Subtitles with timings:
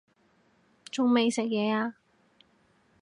[0.89, 1.95] 仲未食嘢呀